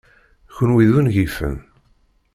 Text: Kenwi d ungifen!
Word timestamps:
Kenwi 0.55 0.85
d 0.89 0.91
ungifen! 0.99 1.57